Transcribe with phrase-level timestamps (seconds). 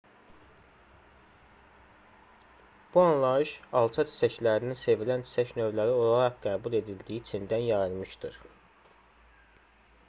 [2.93, 3.51] bu anlayış
[3.83, 8.43] alça çiçəklərinin sevilən çiçək növləri olaraq qəbul edildiyi çindən yayılmışdır